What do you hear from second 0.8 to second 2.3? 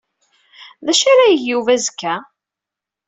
D acu ara yeg Yuba azekka?